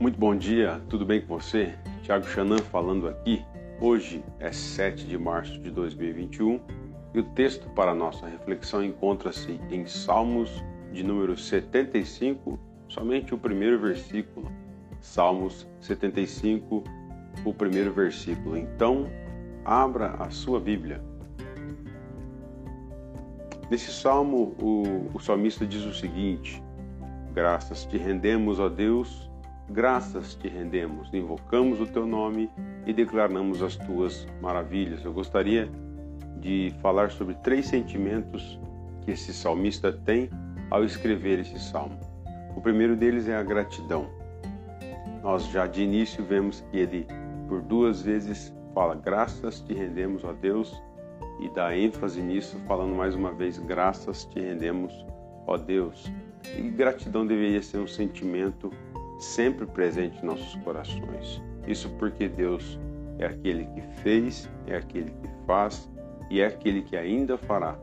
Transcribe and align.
Muito 0.00 0.16
bom 0.16 0.36
dia, 0.36 0.80
tudo 0.88 1.04
bem 1.04 1.20
com 1.20 1.40
você? 1.40 1.74
Tiago 2.04 2.24
Chanan 2.24 2.58
falando 2.58 3.08
aqui. 3.08 3.44
Hoje 3.80 4.24
é 4.38 4.52
7 4.52 5.04
de 5.04 5.18
março 5.18 5.58
de 5.58 5.72
2021 5.72 6.60
e 7.14 7.18
o 7.18 7.24
texto 7.24 7.68
para 7.70 7.92
nossa 7.96 8.24
reflexão 8.24 8.84
encontra-se 8.84 9.60
em 9.72 9.86
Salmos 9.86 10.62
de 10.92 11.02
número 11.02 11.36
75, 11.36 12.60
somente 12.88 13.34
o 13.34 13.38
primeiro 13.38 13.76
versículo. 13.80 14.52
Salmos 15.00 15.66
75, 15.80 16.84
o 17.44 17.52
primeiro 17.52 17.92
versículo. 17.92 18.56
Então, 18.56 19.10
abra 19.64 20.10
a 20.20 20.30
sua 20.30 20.60
Bíblia. 20.60 21.02
Nesse 23.68 23.90
salmo, 23.90 24.54
o, 24.62 25.10
o 25.12 25.18
salmista 25.18 25.66
diz 25.66 25.84
o 25.84 25.92
seguinte: 25.92 26.62
Graças 27.34 27.84
te 27.84 27.98
rendemos, 27.98 28.60
ó 28.60 28.68
Deus, 28.68 29.27
graças 29.70 30.34
te 30.34 30.48
rendemos, 30.48 31.12
invocamos 31.12 31.80
o 31.80 31.86
teu 31.86 32.06
nome 32.06 32.50
e 32.86 32.92
declaramos 32.92 33.62
as 33.62 33.76
tuas 33.76 34.26
maravilhas. 34.40 35.04
Eu 35.04 35.12
gostaria 35.12 35.68
de 36.40 36.72
falar 36.80 37.10
sobre 37.10 37.34
três 37.34 37.66
sentimentos 37.66 38.58
que 39.02 39.10
esse 39.10 39.32
salmista 39.32 39.92
tem 39.92 40.30
ao 40.70 40.84
escrever 40.84 41.38
esse 41.38 41.58
salmo. 41.58 41.98
O 42.56 42.60
primeiro 42.60 42.96
deles 42.96 43.28
é 43.28 43.36
a 43.36 43.42
gratidão. 43.42 44.08
Nós 45.22 45.46
já 45.48 45.66
de 45.66 45.82
início 45.82 46.24
vemos 46.24 46.64
que 46.70 46.78
ele, 46.78 47.06
por 47.48 47.60
duas 47.60 48.02
vezes, 48.02 48.54
fala: 48.74 48.94
Graças 48.94 49.60
te 49.60 49.74
rendemos, 49.74 50.24
ó 50.24 50.32
Deus, 50.32 50.80
e 51.40 51.48
dá 51.50 51.76
ênfase 51.76 52.20
nisso, 52.22 52.58
falando 52.66 52.94
mais 52.94 53.14
uma 53.14 53.32
vez: 53.32 53.58
Graças 53.58 54.24
te 54.24 54.40
rendemos, 54.40 54.92
ó 55.46 55.56
Deus. 55.56 56.10
E 56.56 56.62
gratidão 56.62 57.26
deveria 57.26 57.60
ser 57.60 57.78
um 57.78 57.86
sentimento 57.86 58.70
sempre 59.18 59.66
presente 59.66 60.18
em 60.22 60.26
nossos 60.26 60.54
corações. 60.62 61.42
Isso 61.66 61.88
porque 61.98 62.28
Deus 62.28 62.78
é 63.18 63.26
aquele 63.26 63.66
que 63.66 63.80
fez, 64.02 64.48
é 64.66 64.76
aquele 64.76 65.10
que 65.10 65.28
faz 65.46 65.88
e 66.30 66.40
é 66.40 66.46
aquele 66.46 66.82
que 66.82 66.96
ainda 66.96 67.36
fará. 67.36 67.76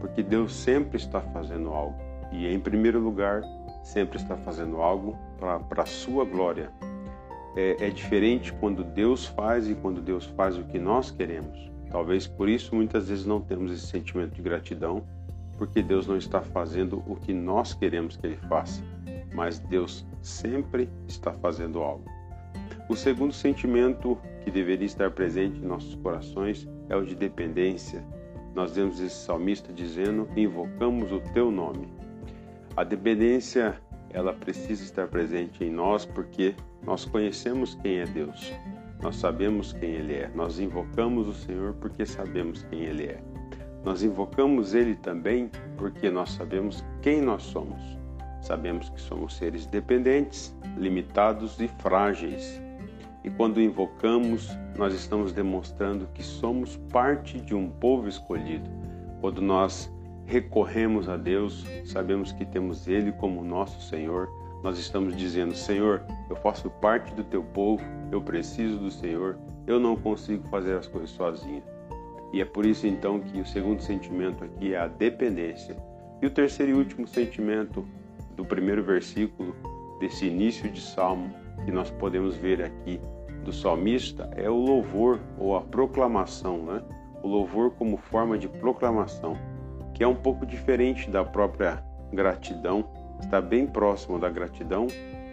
Porque 0.00 0.22
Deus 0.22 0.54
sempre 0.54 0.96
está 0.96 1.20
fazendo 1.20 1.70
algo 1.70 1.96
e, 2.30 2.46
em 2.46 2.60
primeiro 2.60 3.00
lugar, 3.00 3.42
sempre 3.82 4.18
está 4.18 4.36
fazendo 4.36 4.80
algo 4.80 5.16
para 5.68 5.82
a 5.82 5.86
sua 5.86 6.24
glória. 6.24 6.70
É, 7.56 7.86
é 7.86 7.90
diferente 7.90 8.52
quando 8.54 8.82
Deus 8.82 9.26
faz 9.26 9.68
e 9.68 9.74
quando 9.74 10.00
Deus 10.00 10.26
faz 10.26 10.58
o 10.58 10.64
que 10.64 10.78
nós 10.78 11.10
queremos. 11.10 11.70
Talvez 11.90 12.26
por 12.26 12.48
isso 12.48 12.74
muitas 12.74 13.08
vezes 13.08 13.24
não 13.24 13.40
temos 13.40 13.70
esse 13.70 13.86
sentimento 13.86 14.34
de 14.34 14.42
gratidão, 14.42 15.04
porque 15.56 15.80
Deus 15.80 16.08
não 16.08 16.16
está 16.16 16.40
fazendo 16.40 17.02
o 17.06 17.14
que 17.14 17.32
nós 17.32 17.72
queremos 17.72 18.16
que 18.16 18.26
Ele 18.26 18.36
faça, 18.48 18.82
mas 19.34 19.58
Deus 19.58 20.06
sempre 20.22 20.88
está 21.06 21.32
fazendo 21.32 21.82
algo. 21.82 22.04
O 22.88 22.94
segundo 22.94 23.32
sentimento 23.32 24.16
que 24.42 24.50
deveria 24.50 24.86
estar 24.86 25.10
presente 25.10 25.58
em 25.58 25.66
nossos 25.66 25.94
corações 25.96 26.68
é 26.88 26.96
o 26.96 27.04
de 27.04 27.14
dependência. 27.14 28.04
Nós 28.54 28.76
vemos 28.76 29.00
esse 29.00 29.16
salmista 29.16 29.72
dizendo: 29.72 30.28
invocamos 30.36 31.10
o 31.10 31.20
teu 31.32 31.50
nome. 31.50 31.88
A 32.76 32.84
dependência 32.84 33.80
ela 34.10 34.32
precisa 34.32 34.82
estar 34.82 35.08
presente 35.08 35.64
em 35.64 35.70
nós 35.70 36.06
porque 36.06 36.54
nós 36.86 37.04
conhecemos 37.04 37.74
quem 37.76 37.98
é 37.98 38.04
Deus. 38.04 38.52
Nós 39.02 39.16
sabemos 39.16 39.72
quem 39.72 39.90
Ele 39.90 40.14
é. 40.14 40.30
Nós 40.34 40.60
invocamos 40.60 41.26
o 41.26 41.34
Senhor 41.34 41.74
porque 41.74 42.06
sabemos 42.06 42.62
quem 42.64 42.84
Ele 42.84 43.06
é. 43.06 43.22
Nós 43.84 44.02
invocamos 44.02 44.72
Ele 44.72 44.94
também 44.94 45.50
porque 45.76 46.10
nós 46.10 46.30
sabemos 46.30 46.84
quem 47.02 47.20
nós 47.20 47.42
somos. 47.42 48.03
Sabemos 48.44 48.90
que 48.90 49.00
somos 49.00 49.36
seres 49.36 49.64
dependentes, 49.64 50.54
limitados 50.76 51.58
e 51.60 51.66
frágeis. 51.66 52.60
E 53.24 53.30
quando 53.30 53.58
invocamos, 53.58 54.50
nós 54.76 54.92
estamos 54.92 55.32
demonstrando 55.32 56.06
que 56.12 56.22
somos 56.22 56.76
parte 56.92 57.40
de 57.40 57.54
um 57.54 57.70
povo 57.70 58.06
escolhido. 58.06 58.68
Quando 59.22 59.40
nós 59.40 59.90
recorremos 60.26 61.08
a 61.08 61.16
Deus, 61.16 61.64
sabemos 61.86 62.32
que 62.32 62.44
temos 62.44 62.86
Ele 62.86 63.12
como 63.12 63.42
nosso 63.42 63.80
Senhor. 63.80 64.28
Nós 64.62 64.78
estamos 64.78 65.16
dizendo: 65.16 65.54
Senhor, 65.54 66.04
eu 66.28 66.36
faço 66.36 66.68
parte 66.68 67.14
do 67.14 67.24
teu 67.24 67.42
povo, 67.42 67.82
eu 68.12 68.20
preciso 68.20 68.76
do 68.76 68.90
Senhor, 68.90 69.38
eu 69.66 69.80
não 69.80 69.96
consigo 69.96 70.46
fazer 70.48 70.76
as 70.76 70.86
coisas 70.86 71.08
sozinho. 71.08 71.62
E 72.30 72.42
é 72.42 72.44
por 72.44 72.66
isso 72.66 72.86
então 72.86 73.20
que 73.20 73.40
o 73.40 73.46
segundo 73.46 73.80
sentimento 73.80 74.44
aqui 74.44 74.74
é 74.74 74.78
a 74.78 74.86
dependência. 74.86 75.74
E 76.20 76.26
o 76.26 76.30
terceiro 76.30 76.72
e 76.72 76.74
último 76.74 77.08
sentimento 77.08 77.86
do 78.36 78.44
primeiro 78.44 78.82
versículo 78.82 79.54
desse 80.00 80.26
início 80.26 80.70
de 80.70 80.80
salmo 80.80 81.34
que 81.64 81.70
nós 81.70 81.90
podemos 81.90 82.36
ver 82.36 82.62
aqui 82.62 83.00
do 83.44 83.52
salmista 83.52 84.30
é 84.36 84.48
o 84.48 84.56
louvor 84.56 85.20
ou 85.38 85.56
a 85.56 85.60
proclamação, 85.60 86.58
né? 86.64 86.82
O 87.22 87.28
louvor 87.28 87.72
como 87.72 87.96
forma 87.96 88.38
de 88.38 88.48
proclamação, 88.48 89.36
que 89.92 90.02
é 90.02 90.08
um 90.08 90.14
pouco 90.14 90.44
diferente 90.44 91.10
da 91.10 91.24
própria 91.24 91.82
gratidão, 92.12 92.84
está 93.20 93.40
bem 93.40 93.66
próximo 93.66 94.18
da 94.18 94.28
gratidão, 94.28 94.86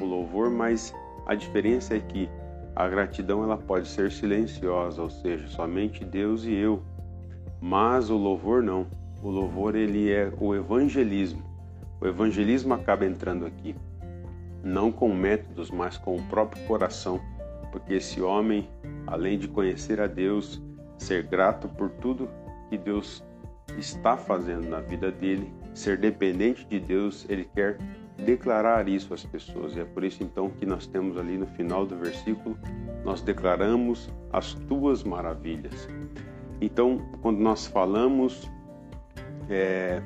o 0.00 0.04
louvor, 0.04 0.50
mas 0.50 0.94
a 1.26 1.34
diferença 1.34 1.96
é 1.96 2.00
que 2.00 2.28
a 2.76 2.88
gratidão 2.88 3.42
ela 3.42 3.56
pode 3.56 3.88
ser 3.88 4.10
silenciosa, 4.10 5.02
ou 5.02 5.10
seja, 5.10 5.46
somente 5.46 6.04
Deus 6.04 6.44
e 6.44 6.54
eu. 6.54 6.82
Mas 7.60 8.10
o 8.10 8.16
louvor 8.16 8.62
não. 8.62 8.86
O 9.22 9.30
louvor 9.30 9.74
ele 9.74 10.10
é 10.10 10.32
o 10.38 10.54
evangelismo. 10.54 11.53
O 12.00 12.06
evangelismo 12.06 12.74
acaba 12.74 13.06
entrando 13.06 13.46
aqui, 13.46 13.74
não 14.62 14.90
com 14.90 15.12
métodos, 15.14 15.70
mas 15.70 15.96
com 15.96 16.16
o 16.16 16.22
próprio 16.24 16.64
coração, 16.66 17.20
porque 17.70 17.94
esse 17.94 18.20
homem, 18.20 18.68
além 19.06 19.38
de 19.38 19.48
conhecer 19.48 20.00
a 20.00 20.06
Deus, 20.06 20.62
ser 20.98 21.24
grato 21.24 21.68
por 21.68 21.90
tudo 21.90 22.28
que 22.68 22.78
Deus 22.78 23.22
está 23.78 24.16
fazendo 24.16 24.68
na 24.68 24.80
vida 24.80 25.10
dele, 25.10 25.52
ser 25.72 25.98
dependente 25.98 26.64
de 26.66 26.78
Deus, 26.78 27.26
ele 27.28 27.44
quer 27.54 27.78
declarar 28.16 28.88
isso 28.88 29.12
às 29.12 29.24
pessoas. 29.24 29.74
E 29.74 29.80
é 29.80 29.84
por 29.84 30.04
isso 30.04 30.22
então 30.22 30.50
que 30.50 30.64
nós 30.64 30.86
temos 30.86 31.18
ali 31.18 31.36
no 31.36 31.46
final 31.46 31.84
do 31.84 31.96
versículo, 31.96 32.56
nós 33.04 33.20
declaramos 33.20 34.08
as 34.32 34.54
tuas 34.54 35.02
maravilhas. 35.02 35.88
Então, 36.60 36.98
quando 37.20 37.40
nós 37.40 37.66
falamos 37.66 38.50
é, 39.50 40.00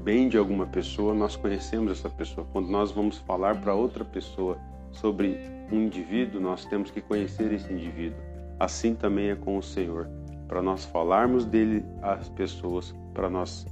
bem 0.00 0.28
de 0.28 0.38
alguma 0.38 0.66
pessoa, 0.66 1.14
nós 1.14 1.36
conhecemos 1.36 1.92
essa 1.92 2.08
pessoa. 2.08 2.46
Quando 2.52 2.68
nós 2.68 2.90
vamos 2.90 3.18
falar 3.18 3.60
para 3.60 3.74
outra 3.74 4.04
pessoa 4.04 4.58
sobre 4.90 5.38
um 5.70 5.82
indivíduo, 5.82 6.40
nós 6.40 6.64
temos 6.64 6.90
que 6.90 7.00
conhecer 7.00 7.52
esse 7.52 7.72
indivíduo. 7.72 8.18
Assim 8.58 8.94
também 8.94 9.30
é 9.30 9.36
com 9.36 9.56
o 9.56 9.62
Senhor. 9.62 10.08
Para 10.48 10.62
nós 10.62 10.84
falarmos 10.84 11.44
dele 11.44 11.84
às 12.02 12.28
pessoas, 12.30 12.94
para 13.14 13.30
nós 13.30 13.66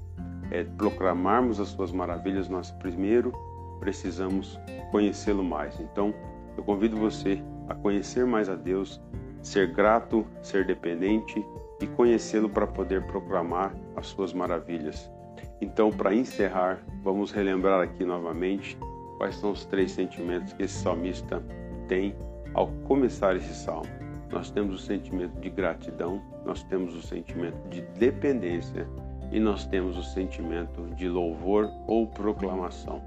é, 0.51 0.65
proclamarmos 0.65 1.59
as 1.61 1.69
suas 1.69 1.91
maravilhas, 1.91 2.49
nós 2.49 2.71
primeiro 2.71 3.33
precisamos 3.81 4.59
conhecê-lo 4.91 5.43
mais. 5.43 5.81
Então, 5.81 6.15
eu 6.57 6.63
convido 6.63 6.97
você 6.97 7.43
a 7.69 7.75
conhecer 7.75 8.27
mais 8.27 8.49
a 8.49 8.55
Deus, 8.55 9.01
ser 9.43 9.73
grato, 9.73 10.27
ser 10.43 10.67
dependente 10.67 11.45
e 11.81 11.87
conhecê-lo 11.87 12.49
para 12.49 12.67
poder 12.67 13.07
proclamar 13.07 13.75
as 13.97 14.07
suas 14.07 14.33
maravilhas. 14.33 15.11
Então, 15.61 15.91
para 15.91 16.15
encerrar, 16.15 16.79
vamos 17.03 17.33
relembrar 17.33 17.83
aqui 17.83 18.05
novamente 18.05 18.79
quais 19.17 19.35
são 19.37 19.51
os 19.51 19.65
três 19.65 19.93
sentimentos 19.93 20.53
que 20.53 20.63
esse 20.63 20.83
salmista 20.83 21.43
tem 21.89 22.15
ao 22.55 22.69
começar 22.85 23.37
esse 23.37 23.55
salmo. 23.55 23.89
Nós 24.31 24.51
temos 24.51 24.83
o 24.83 24.87
sentimento 24.87 25.41
de 25.41 25.51
gratidão, 25.51 26.23
nós 26.45 26.63
temos 26.63 26.95
o 26.95 27.03
sentimento 27.03 27.57
de 27.69 27.81
dependência 27.99 28.87
e 29.33 29.41
nós 29.41 29.67
temos 29.67 29.97
o 29.97 30.03
sentimento 30.03 30.83
de 30.95 31.09
louvor 31.09 31.71
ou 31.87 32.07
proclamação. 32.07 33.03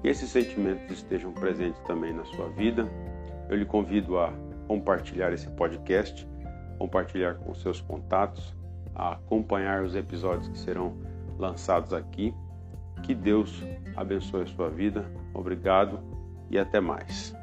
Que 0.00 0.08
esses 0.08 0.30
sentimentos 0.30 0.98
estejam 0.98 1.32
presentes 1.32 1.80
também 1.82 2.12
na 2.12 2.24
sua 2.24 2.48
vida. 2.50 2.88
Eu 3.48 3.56
lhe 3.56 3.64
convido 3.64 4.18
a 4.18 4.32
compartilhar 4.66 5.32
esse 5.32 5.48
podcast, 5.50 6.26
compartilhar 6.78 7.34
com 7.34 7.54
seus 7.54 7.80
contatos, 7.80 8.54
a 8.94 9.12
acompanhar 9.12 9.82
os 9.82 9.94
episódios 9.94 10.48
que 10.48 10.58
serão 10.58 10.96
lançados 11.42 11.92
aqui. 11.92 12.32
Que 13.02 13.14
Deus 13.14 13.62
abençoe 13.96 14.42
a 14.42 14.46
sua 14.46 14.70
vida. 14.70 15.04
Obrigado 15.34 16.00
e 16.50 16.58
até 16.58 16.80
mais. 16.80 17.34